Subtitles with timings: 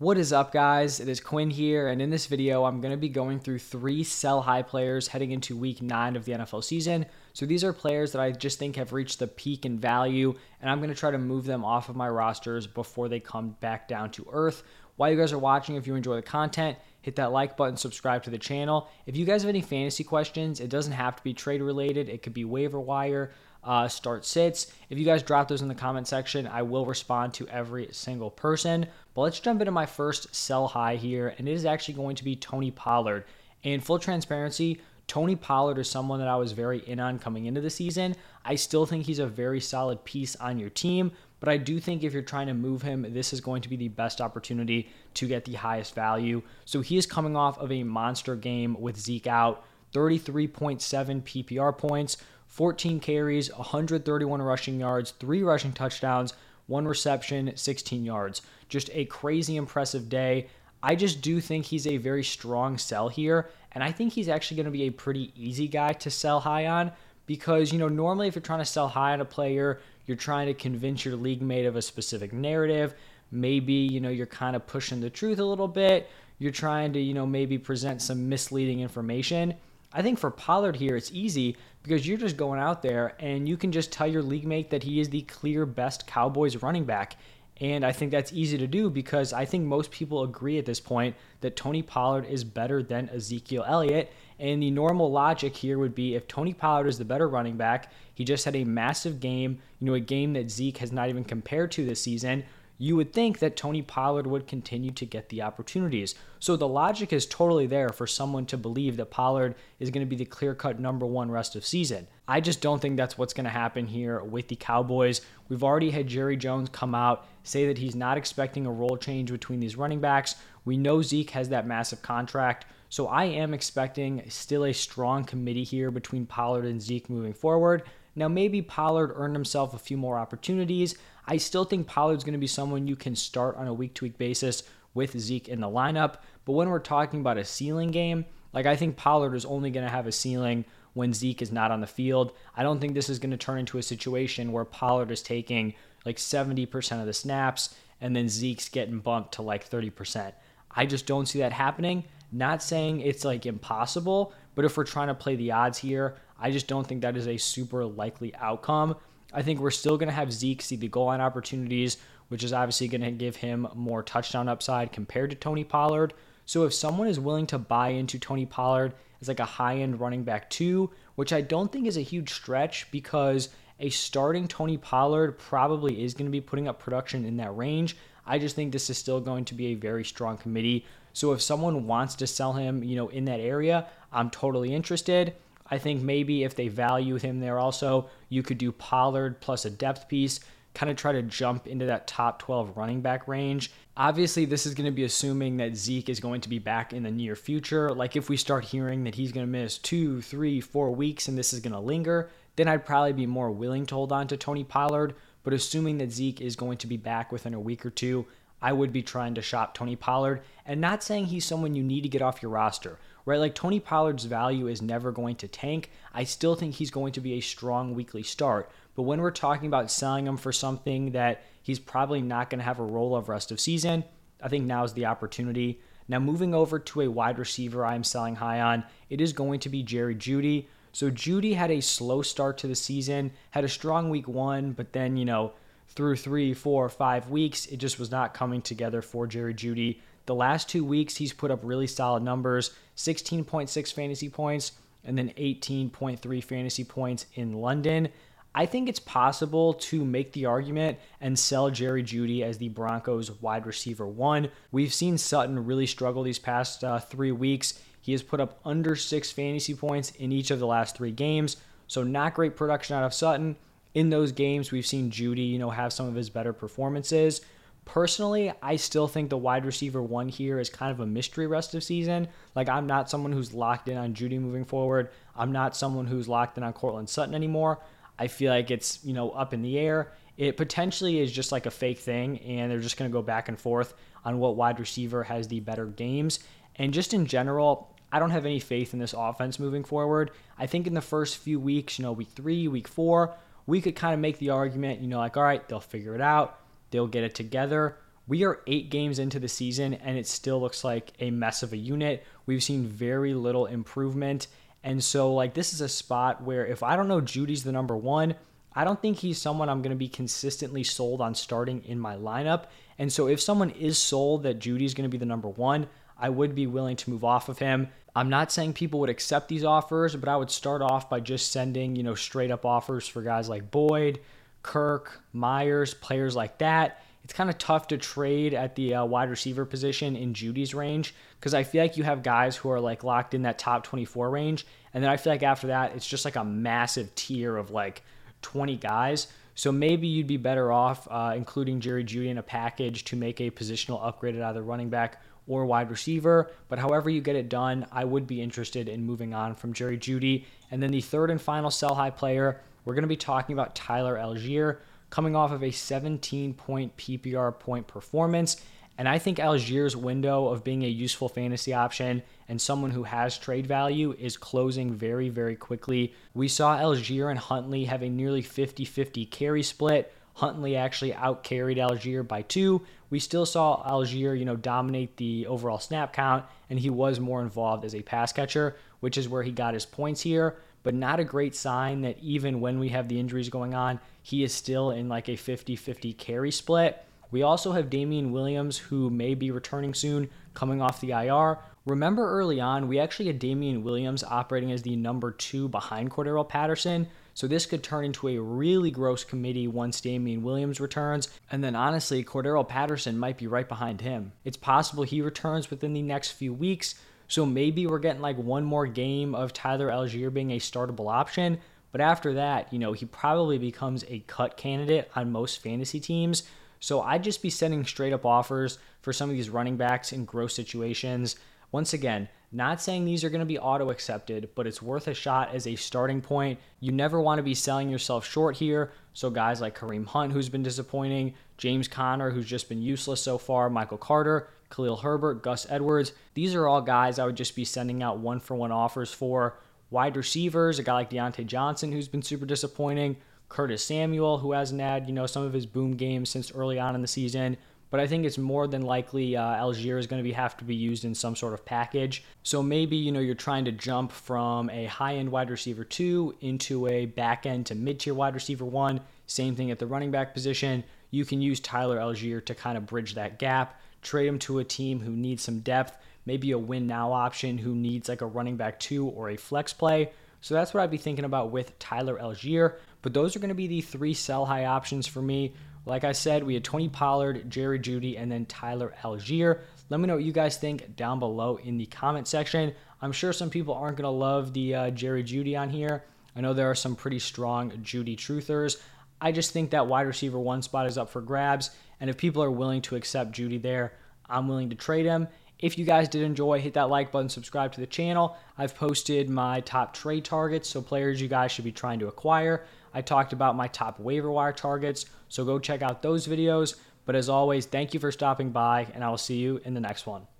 [0.00, 0.98] What is up, guys?
[0.98, 4.02] It is Quinn here, and in this video, I'm going to be going through three
[4.02, 7.04] sell high players heading into week nine of the NFL season.
[7.34, 10.70] So these are players that I just think have reached the peak in value, and
[10.70, 13.88] I'm going to try to move them off of my rosters before they come back
[13.88, 14.62] down to earth.
[14.96, 18.22] While you guys are watching, if you enjoy the content, hit that like button, subscribe
[18.22, 18.88] to the channel.
[19.04, 22.22] If you guys have any fantasy questions, it doesn't have to be trade related, it
[22.22, 23.32] could be waiver wire
[23.62, 24.72] uh, start sits.
[24.88, 28.30] If you guys drop those in the comment section, I will respond to every single
[28.30, 28.86] person.
[29.14, 32.24] But let's jump into my first sell high here, and it is actually going to
[32.24, 33.24] be Tony Pollard.
[33.64, 37.60] And full transparency, Tony Pollard is someone that I was very in on coming into
[37.60, 38.14] the season.
[38.44, 42.04] I still think he's a very solid piece on your team, but I do think
[42.04, 45.26] if you're trying to move him, this is going to be the best opportunity to
[45.26, 46.42] get the highest value.
[46.64, 52.18] So he is coming off of a monster game with Zeke out, 33.7 PPR points,
[52.50, 56.34] 14 carries, 131 rushing yards, three rushing touchdowns,
[56.66, 58.42] one reception, 16 yards.
[58.68, 60.48] Just a crazy impressive day.
[60.82, 64.56] I just do think he's a very strong sell here, and I think he's actually
[64.56, 66.90] going to be a pretty easy guy to sell high on
[67.26, 70.48] because, you know, normally if you're trying to sell high on a player, you're trying
[70.48, 72.94] to convince your league mate of a specific narrative.
[73.30, 76.10] Maybe, you know, you're kind of pushing the truth a little bit.
[76.40, 79.54] You're trying to, you know, maybe present some misleading information.
[79.92, 83.56] I think for Pollard here, it's easy because you're just going out there and you
[83.56, 87.16] can just tell your league mate that he is the clear best Cowboys running back.
[87.60, 90.80] And I think that's easy to do because I think most people agree at this
[90.80, 94.12] point that Tony Pollard is better than Ezekiel Elliott.
[94.38, 97.92] And the normal logic here would be if Tony Pollard is the better running back,
[98.14, 101.24] he just had a massive game, you know, a game that Zeke has not even
[101.24, 102.44] compared to this season
[102.82, 106.14] you would think that Tony Pollard would continue to get the opportunities.
[106.38, 110.08] So the logic is totally there for someone to believe that Pollard is going to
[110.08, 112.06] be the clear cut number one rest of season.
[112.26, 115.20] I just don't think that's what's going to happen here with the Cowboys.
[115.50, 119.30] We've already had Jerry Jones come out, say that he's not expecting a role change
[119.30, 120.36] between these running backs.
[120.64, 122.64] We know Zeke has that massive contract.
[122.90, 127.84] So I am expecting still a strong committee here between Pollard and Zeke moving forward.
[128.16, 130.96] Now, maybe Pollard earned himself a few more opportunities.
[131.24, 134.04] I still think Pollard's going to be someone you can start on a week to
[134.04, 136.16] week basis with Zeke in the lineup.
[136.44, 139.86] But when we're talking about a ceiling game, like I think Pollard is only going
[139.86, 140.64] to have a ceiling
[140.94, 142.32] when Zeke is not on the field.
[142.56, 145.74] I don't think this is going to turn into a situation where Pollard is taking
[146.04, 150.32] like 70% of the snaps and then Zeke's getting bumped to like 30%.
[150.72, 152.02] I just don't see that happening.
[152.32, 156.50] Not saying it's like impossible, but if we're trying to play the odds here, I
[156.50, 158.96] just don't think that is a super likely outcome.
[159.32, 161.98] I think we're still going to have Zeke see the goal line opportunities,
[162.28, 166.14] which is obviously going to give him more touchdown upside compared to Tony Pollard.
[166.46, 170.00] So if someone is willing to buy into Tony Pollard as like a high end
[170.00, 174.76] running back too, which I don't think is a huge stretch because a starting Tony
[174.76, 177.96] Pollard probably is going to be putting up production in that range.
[178.26, 180.84] I just think this is still going to be a very strong committee.
[181.12, 185.34] So if someone wants to sell him, you know, in that area, I'm totally interested.
[185.70, 189.70] I think maybe if they value him there also, you could do Pollard plus a
[189.70, 190.40] depth piece,
[190.74, 193.72] kind of try to jump into that top 12 running back range.
[193.96, 197.02] Obviously, this is going to be assuming that Zeke is going to be back in
[197.02, 197.90] the near future.
[197.90, 201.38] Like if we start hearing that he's going to miss two, three, four weeks and
[201.38, 204.36] this is going to linger, then I'd probably be more willing to hold on to
[204.36, 205.14] Tony Pollard.
[205.42, 208.26] But assuming that Zeke is going to be back within a week or two,
[208.60, 212.02] I would be trying to shop Tony Pollard and not saying he's someone you need
[212.02, 213.40] to get off your roster right?
[213.40, 215.90] Like Tony Pollard's value is never going to tank.
[216.12, 218.70] I still think he's going to be a strong weekly start.
[218.94, 222.64] But when we're talking about selling him for something that he's probably not going to
[222.64, 224.04] have a role of rest of season,
[224.42, 225.80] I think now is the opportunity.
[226.08, 229.68] Now, moving over to a wide receiver I'm selling high on, it is going to
[229.68, 230.66] be Jerry Jeudy.
[230.92, 234.92] So, Jeudy had a slow start to the season, had a strong week one, but
[234.92, 235.52] then, you know,
[235.88, 240.00] through three, four, five weeks, it just was not coming together for Jerry Jeudy.
[240.26, 244.72] The last two weeks, he's put up really solid numbers 16.6 fantasy points
[245.04, 248.08] and then 18.3 fantasy points in London.
[248.54, 253.30] I think it's possible to make the argument and sell Jerry Jeudy as the Broncos
[253.40, 254.50] wide receiver one.
[254.72, 257.80] We've seen Sutton really struggle these past uh, three weeks.
[258.00, 261.56] He has put up under six fantasy points in each of the last three games,
[261.86, 263.56] so not great production out of Sutton.
[263.94, 267.40] In those games, we've seen Jeudy, you know, have some of his better performances.
[267.84, 271.74] Personally, I still think the wide receiver one here is kind of a mystery rest
[271.74, 272.28] of season.
[272.54, 275.10] Like, I'm not someone who's locked in on Jeudy moving forward.
[275.34, 277.80] I'm not someone who's locked in on Courtland Sutton anymore.
[278.18, 280.12] I feel like it's, you know, up in the air.
[280.36, 283.48] It potentially is just like a fake thing, and they're just going to go back
[283.48, 283.94] and forth
[284.24, 286.38] on what wide receiver has the better games.
[286.80, 290.32] And just in general, I don't have any faith in this offense moving forward.
[290.58, 293.36] I think in the first few weeks, you know, week three, week four,
[293.66, 296.20] we could kind of make the argument, you know, like, all right, they'll figure it
[296.20, 296.60] out
[296.90, 297.96] They'll get it together.
[298.26, 301.72] We are eight games into the season and it still looks like a mess of
[301.72, 302.24] a unit.
[302.46, 304.46] We've seen very little improvement.
[304.82, 307.96] And so, like, this is a spot where if I don't know Jeudy's the number
[307.96, 308.34] one,
[308.72, 312.14] I don't think he's someone I'm going to be consistently sold on starting in my
[312.16, 312.66] lineup.
[312.98, 315.88] And so, if someone is sold that Jeudy's going to be the number one,
[316.20, 317.88] I would be willing to move off of him.
[318.14, 321.52] I'm not saying people would accept these offers, but I would start off by just
[321.52, 324.20] sending, you know, straight up offers for guys like Boyd,
[324.62, 327.02] Kirk, Myers, players like that.
[327.24, 331.14] It's kind of tough to trade at the uh, wide receiver position in Jeudy's range
[331.38, 334.30] because I feel like you have guys who are like locked in that top 24
[334.30, 334.66] range.
[334.92, 338.02] And then I feel like after that, it's just like a massive tier of like
[338.42, 339.28] 20 guys.
[339.54, 343.40] So maybe you'd be better off uh, including Jerry Jeudy in a package to make
[343.40, 346.48] a positional upgrade at either running back or wide receiver.
[346.68, 349.98] But however you get it done, I would be interested in moving on from Jerry
[349.98, 350.44] Jeudy.
[350.70, 353.74] And then the third and final sell high player, we're going to be talking about
[353.74, 354.78] Tyler Allgeier
[355.10, 358.62] coming off of a 17 point PPR point performance.
[358.96, 363.36] And I think Allgeier's window of being a useful fantasy option and someone who has
[363.36, 366.14] trade value is closing very, very quickly.
[366.32, 370.14] We saw Allgeier and Huntley have a nearly 50 50 carry split.
[370.40, 372.80] Huntley actually out carried Allgeier by two.
[373.10, 377.42] We still saw Allgeier, you know, dominate the overall snap count, and he was more
[377.42, 380.56] involved as a pass catcher, which is where he got his points here.
[380.82, 384.42] But not a great sign that even when we have the injuries going on, he
[384.42, 387.04] is still in like a 50 50 carry split.
[387.30, 391.58] We also have Damien Williams, who may be returning soon, coming off the IR.
[391.84, 396.48] Remember early on, we actually had Damien Williams operating as the number two behind Cordarrelle
[396.48, 397.08] Patterson.
[397.34, 401.28] So this could turn into a really gross committee once Damien Williams returns.
[401.50, 404.32] And then honestly, Cordarrelle Patterson might be right behind him.
[404.44, 406.94] It's possible he returns within the next few weeks.
[407.28, 411.58] So maybe we're getting like one more game of Tyler Allgeier being a startable option.
[411.92, 416.44] But after that, you know, he probably becomes a cut candidate on most fantasy teams.
[416.80, 420.24] So I'd just be sending straight up offers for some of these running backs in
[420.24, 421.36] gross situations.
[421.72, 425.14] Once again, not saying these are going to be auto accepted, but it's worth a
[425.14, 426.58] shot as a starting point.
[426.80, 428.90] You never want to be selling yourself short here.
[429.12, 433.38] So, guys like Kareem Hunt, who's been disappointing, James Conner, who's just been useless so
[433.38, 437.64] far, Michael Carter, Khalil Herbert, Gus Edwards, these are all guys I would just be
[437.64, 439.58] sending out one for one offers for.
[439.90, 443.16] Wide receivers, a guy like Diontae Johnson, who's been super disappointing,
[443.48, 446.94] Curtis Samuel, who hasn't had, you know, some of his boom games since early on
[446.94, 447.56] in the season.
[447.90, 450.64] But I think it's more than likely uh, Allgeier is going to be have to
[450.64, 452.22] be used in some sort of package.
[452.44, 456.86] So maybe you know you're trying to jump from a high-end wide receiver two into
[456.86, 459.00] a back-end to mid-tier wide receiver one.
[459.26, 460.84] Same thing at the running back position.
[461.10, 463.80] You can use Tyler Allgeier to kind of bridge that gap.
[464.02, 467.74] Trade him to a team who needs some depth, maybe a win now option who
[467.74, 470.12] needs like a running back two or a flex play.
[470.40, 472.76] So that's what I'd be thinking about with Tyler Allgeier.
[473.02, 475.52] But those are going to be the three sell high options for me.
[475.86, 479.60] Like I said, we had Tony Pollard, Jerry Jeudy, and then Tyler Allgeier.
[479.88, 482.74] Let me know what you guys think down below in the comment section.
[483.02, 486.04] I'm sure some people aren't going to love the uh, Jerry Jeudy on here.
[486.36, 488.76] I know there are some pretty strong Jeudy truthers.
[489.20, 491.70] I just think that wide receiver one spot is up for grabs.
[491.98, 493.94] And if people are willing to accept Jeudy there,
[494.28, 495.28] I'm willing to trade him.
[495.58, 498.36] If you guys did enjoy, hit that like button, subscribe to the channel.
[498.56, 502.64] I've posted my top trade targets, so players you guys should be trying to acquire.
[502.92, 506.76] I talked about my top waiver wire targets, so go check out those videos.
[507.06, 509.80] But as always, thank you for stopping by, and I will see you in the
[509.80, 510.26] next one.